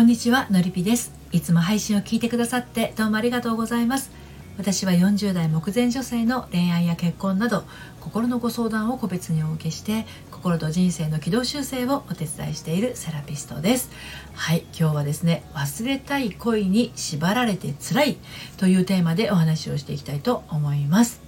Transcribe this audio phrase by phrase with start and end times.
[0.00, 1.12] こんにちはのりぴです。
[1.30, 4.10] いつも配信を聞いてくださってどうもありがとうございます。
[4.56, 7.64] 私は40代目前女性の恋愛や結婚など
[8.00, 13.90] 心のご相談を個別にお受けして心と人生の軌道修正をお手伝いしているセラピストです。
[14.32, 18.18] はい今日はですね忘れたい恋に縛られて辛い
[18.56, 21.20] というテーマでお話をしていきたいと思います。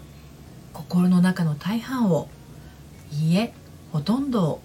[0.73, 2.27] 心の中の大半を
[3.13, 3.53] いいえ
[3.93, 4.63] ほとんどを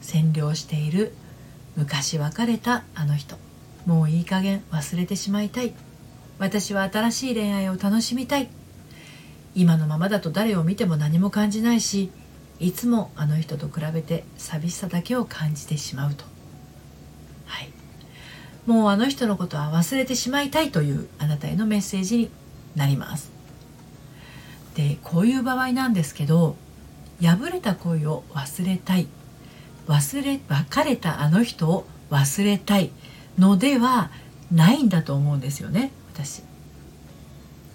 [0.00, 1.12] 占領している
[1.76, 3.36] 昔別れたあの人。
[3.86, 5.74] もういい加減忘れてしまいたい。
[6.38, 8.48] 私は新しい恋愛を楽しみたい。
[9.54, 12.10] 今のままだと誰を見ても何も感じないし
[12.58, 16.24] いつもあの人と比べて寂しさだけを感じてしまうと。
[17.46, 17.70] はい。
[18.66, 22.30] もうあの人のことは忘れてしまいたいというあなたへのメッセージに
[22.76, 23.30] なります。
[24.74, 26.56] でこういう場合なんですけど
[27.20, 29.08] 破れた恋を忘れたい。
[29.88, 32.90] 忘れ別れたあの人を忘れたい。
[33.38, 34.10] のでは
[34.52, 36.42] ないんだと思うんですよね私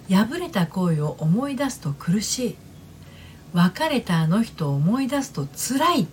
[0.08, 2.56] 破れた恋を思い出すと苦しい
[3.52, 6.06] 別れたあの人を思い出すと辛いっ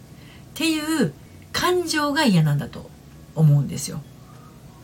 [0.53, 1.13] ていう
[1.51, 2.89] 感情が嫌なんだと
[3.35, 4.01] 思うんですよ。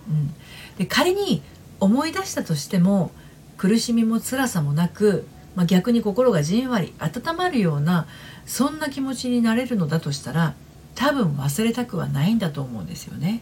[0.09, 0.33] うん、
[0.77, 1.41] で仮に
[1.79, 3.11] 思い出したとしても
[3.57, 8.07] 苦しみも辛さもなく、まあ、逆に心がじんわり温まるような
[8.45, 10.55] そんな気持ちになれるのだとしたら
[10.95, 13.41] 多分忘れたくはないんだと思うんですよね。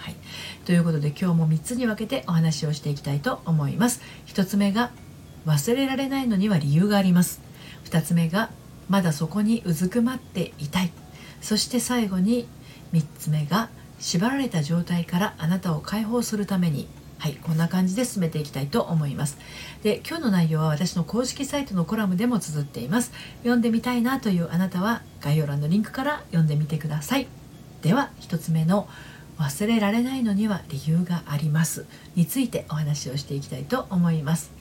[0.00, 0.16] はい、
[0.64, 4.00] ということで今日も3つに分けてお話をしていきたいと思います。
[4.28, 4.90] 1つ目が
[5.46, 7.42] 忘れられないのには理由があります。
[7.84, 8.50] 2つ目が
[8.88, 10.92] まだそこにうずくまっていたい。
[11.42, 12.48] そして最後に
[12.94, 16.88] 3つ目が縛られた状態からあなたを解放するために
[17.20, 19.36] はい、こんな感じで進めていきたいと思います。
[19.82, 23.12] で、今日の内容は私の公式サイトのコラムでも綴っています。
[23.40, 27.26] 読んでみたいなというあなたは概要欄のリンクから読んでみてください。
[27.82, 28.88] では、1つ目の
[29.40, 34.52] 忘れられないのには理由がありますについてお話をしていきたいと思います。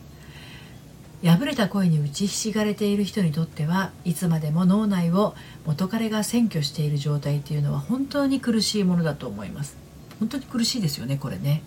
[1.21, 5.35] 破れた声に打ちひしがれている人にとってはいつまでも脳内を
[5.65, 9.75] 元彼が占拠している状態っていうのは本当に苦しいものだと思います。
[10.21, 11.61] 本当に苦しいですよねこれね。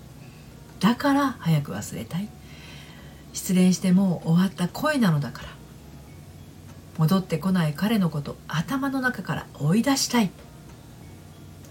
[0.81, 2.29] だから早く忘れたい。
[3.35, 5.49] 失恋してもう終わった恋なのだから。
[6.97, 10.31] 戻ってこない彼のこと頭の中から追い出したい。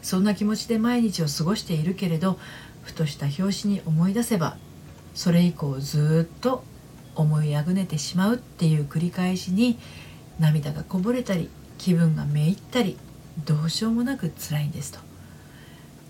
[0.01, 2.39] そんな気持ちで毎日を過ごしているけれど
[2.83, 4.57] ふとした拍子に思い出せば
[5.13, 6.63] それ以降ずっと
[7.15, 9.77] 思いあぐねてしまうっていう繰り返しに
[10.39, 12.97] 涙がこぼれたり気分がめいったり
[13.45, 14.99] どうしようもなく辛いんですと。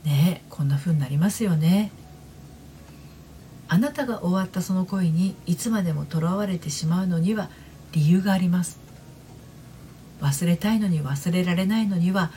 [0.05, 1.91] ねこんな風になりますよね。
[3.67, 7.49] あなたが終わったその恋にいつまでもとらわれてしまうのには
[7.93, 8.79] 理由があります。
[10.19, 12.31] 忘れたいのに忘れられないのには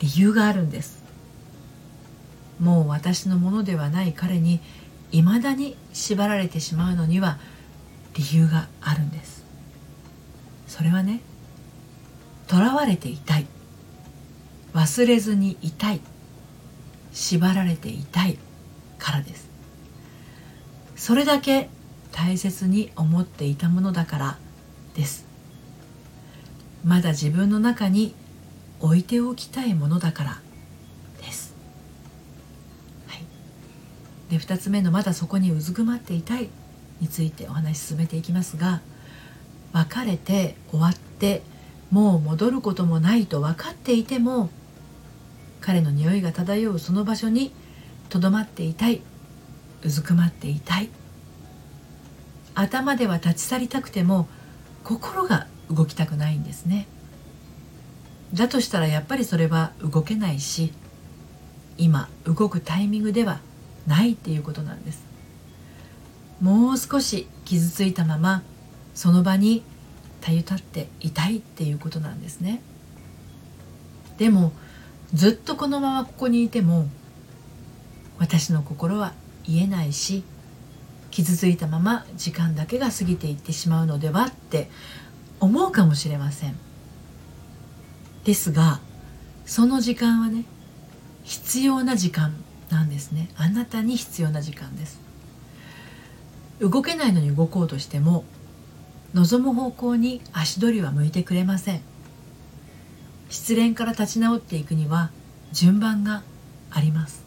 [0.00, 0.97] 理由があるんです。
[2.60, 4.60] もう私のものではない彼に
[5.10, 7.38] 未だに縛られてしまうのには
[8.14, 9.44] 理由があるんです。
[10.66, 11.20] それはね
[12.46, 13.46] とらわれていたい。
[14.74, 16.00] 忘れずにいたい。
[17.12, 18.38] 縛られていたい
[18.98, 19.48] からです。
[20.96, 21.68] それだけ
[22.12, 24.38] 大切に思っていたものだから
[24.94, 25.26] です。
[26.84, 28.14] まだ自分の中に
[28.80, 30.40] 置いておきたいものだから
[31.20, 31.54] です、
[33.08, 33.22] はい、
[34.30, 36.48] で2つ目の「まだそこにうずくまっていたい」
[37.00, 38.80] についてお話し進めていきますが
[39.72, 41.42] 別れて終わって
[41.90, 44.50] もう戻ることもないと分かっていても
[45.60, 47.52] 彼の匂いが漂うその場所に
[48.08, 49.02] とどまっていたい
[49.82, 50.88] うずくまっていたい。
[52.54, 54.26] 頭では立ち去りたくても
[54.82, 56.88] 心が動きたくないんですね。
[58.34, 60.72] だとしたらやっぱりそれは動けないし
[61.78, 63.40] 今動くタイミングでは
[63.88, 65.02] ないっていうことなんです。
[66.40, 68.42] もう少し傷ついたまま
[68.94, 69.64] その場に
[70.20, 72.60] たゆたっていたいっていうことなんですね。
[74.18, 74.52] でも
[75.14, 76.86] ずっとこのままここにいても
[78.18, 79.14] 私の心は
[79.44, 80.24] 言えないし
[81.10, 84.70] 傷ついたまま時間だけが過ぎていってしまうのではって
[85.40, 86.56] 思うかもしれません。
[88.24, 88.80] ですが
[89.46, 90.44] その時間はね
[91.24, 92.34] 必要な時間。
[92.70, 93.30] なんですね。
[93.36, 95.00] あなたに必要な時間です。
[96.60, 98.24] 動けないのに動こうとしても
[99.14, 101.80] 望む方向に足取りは向いてくれません。
[103.30, 105.10] 失恋から立ち直っていくには
[105.52, 106.22] 順番が
[106.70, 107.24] あります。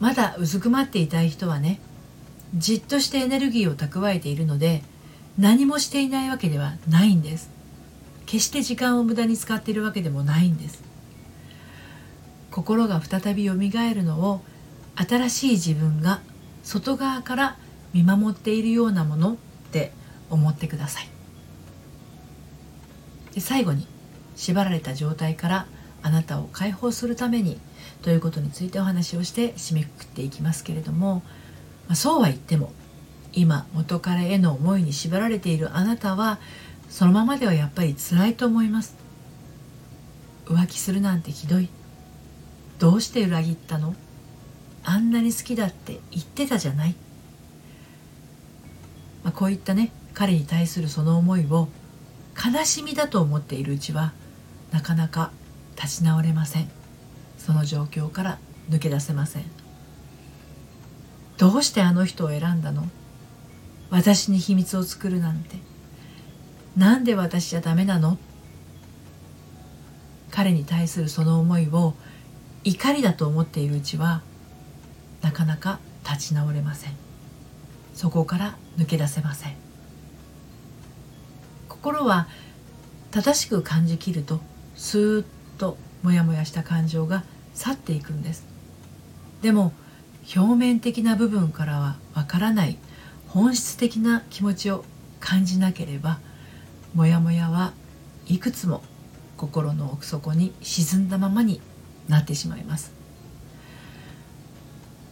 [0.00, 1.80] まだうずくまっていたい人はね
[2.54, 4.82] じっとしてエネルギーを蓄えているので
[5.38, 7.50] 何もしていないわけではないんです。
[8.26, 10.82] 決して時間を無駄に使っているわけでもないんです。
[12.56, 14.40] 心が再びよみがえるのを
[14.94, 16.22] 新しい自分が
[16.62, 17.58] 外側から
[17.92, 19.36] 見守っているようなものっ
[19.72, 19.92] て
[20.30, 21.08] 思ってください。
[23.34, 23.86] で最後に
[24.36, 25.66] 縛られた状態から
[26.02, 27.60] あなたを解放するために
[28.00, 31.16] ということについてお話をして締めくくっていきますけれども、
[31.88, 32.72] まあ、そうは言っても
[33.34, 36.38] 今元彼への思いに縛られているあなたは
[36.88, 38.96] そのままではやっぱり辛いと思います。
[40.46, 41.68] 浮気するなんてひどい。
[42.78, 43.94] どうして裏切ったの？
[44.84, 46.94] あんなに好きだって言ってたじゃない、
[49.24, 51.68] まあ、こういったね彼に対するその思いを
[52.36, 54.12] 悲しみだと思っているうちは
[54.70, 55.32] なかなか
[55.74, 56.70] 立ち直れません。
[57.38, 58.38] その状況から
[58.70, 59.44] 抜け出せません。
[61.38, 62.88] どうしてあの人を選んだの？
[63.90, 65.56] 私に秘密を作るなんて。
[66.76, 68.18] なんで私じゃダメなの？
[70.30, 71.94] 彼に対するその思いを
[72.66, 74.22] 怒りだと思っているうちは
[75.22, 76.92] なかなか立ち直れません。
[77.94, 79.54] そこから抜け出せません。
[81.68, 82.26] 心は
[83.12, 84.40] 正しく感じきると
[84.74, 85.24] スーッ
[85.58, 87.22] とモヤモヤした感情が
[87.54, 88.44] 去っていくんです。
[89.42, 89.72] でも
[90.36, 92.78] 表面的な部分からはわからない
[93.28, 94.84] 本質的な気持ちを
[95.20, 96.18] 感じなければ
[96.94, 97.74] モヤモヤは
[98.26, 98.82] いくつも
[99.36, 101.60] 心の奥底に沈んだままに
[102.08, 102.92] なってしまいます。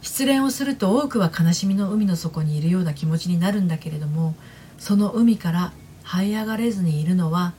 [0.02, 4.35] 失恋をすると多くは悲しみの海の底にいるような気持ちになるんだけれども
[4.79, 5.73] その海から
[6.05, 7.55] 這い上がれずにいるのは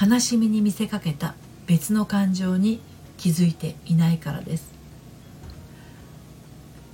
[0.00, 1.34] 悲しみに見せかけた
[1.66, 2.80] 別の感情に
[3.18, 4.72] 気づいていないからです。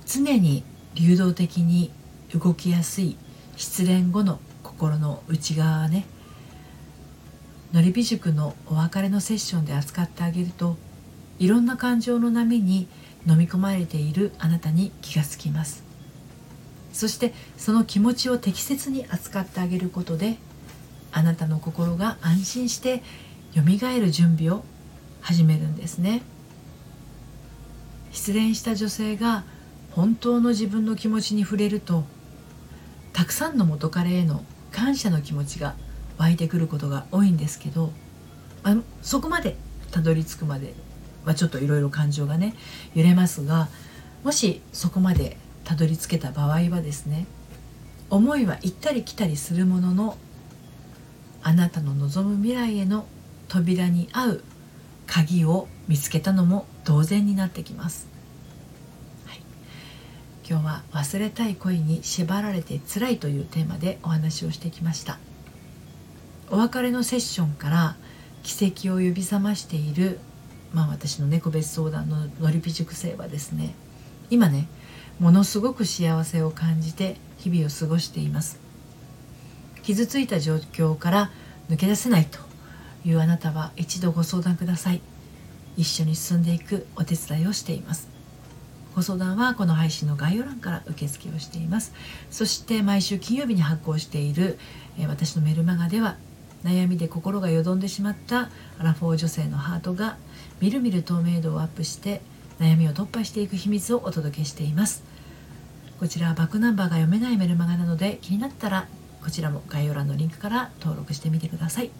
[0.05, 0.63] 常に
[0.95, 1.91] 流動的に
[2.33, 3.17] 動きやすい
[3.55, 6.05] 失恋後の心の内側はね。
[7.73, 10.77] のりび塾のお別れのセッションで扱ってあげると
[11.39, 12.87] いろんな感情の波に
[13.27, 15.83] 飲み込まれているあなたに気がつきます。
[16.91, 20.37] そしてその気持ちを適切に扱ってあげることで
[21.11, 23.01] あなたの心が安心して
[23.53, 24.63] よみがえる準備を
[25.21, 26.21] 始めるんですね。
[28.11, 29.43] 失恋した女性が
[29.91, 32.03] 本当の自分の気持ちに触れると
[33.11, 35.75] たくさんの元彼への感謝の気持ちが
[36.17, 37.91] 湧いてくることが多いんですけど
[38.63, 39.55] あのそこまで
[39.91, 40.73] たどり着くまで
[41.25, 42.55] はちょっといろいろ感情がね
[42.95, 43.69] 揺れますが
[44.23, 47.25] もしそこまでたどり着けた場合はですね
[48.09, 50.17] 思いは行ったり来たりするものの
[51.41, 53.05] あなたの望む未来への
[53.47, 54.43] 扉に合う
[55.07, 58.07] 鍵を見つけたのも同然になってきます、
[59.25, 59.41] はい、
[60.47, 65.19] 今日は忘れたい恋に縛られて辛いというテーマでお話をしてきました。
[66.53, 67.95] お別れのセッションから
[68.43, 70.19] 奇跡を呼び覚ましている
[70.73, 73.75] まあ私の猫別相談ののりぴ塾生はですね
[74.29, 74.67] 今ね
[75.19, 78.59] ものすごく幸せを感じて日々を過ごしています。
[79.83, 81.31] 傷ついた状況から
[81.69, 82.39] 抜け出せないと
[83.05, 85.01] いうあなたは一度ご相談ください。
[85.77, 88.07] 一緒に進んでいくお手伝いをしています。
[88.95, 91.93] ご相談はこの配信の概要欄から受付をしています。
[92.29, 94.57] そして毎週金曜日に発行している、
[95.07, 96.15] 私のメルマガでは
[96.63, 98.49] 悩みで心がよどんでしまった
[98.79, 100.17] アラフォー女性のハートが
[100.61, 102.21] みるみる透明度をアップして
[102.59, 105.03] 悩みを突破していく秘密をお届けしています。
[105.99, 108.87] こちらはバックナンバーが読めないメルマガなので気になったら
[109.23, 111.91] こちらも概要欄のリンクから登録してみてください。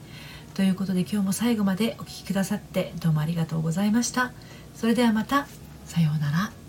[0.54, 4.34] ということで今日も最後までお聴きくださってどうもありがとうございました。
[4.76, 5.48] それではまた
[5.86, 6.63] さようなら。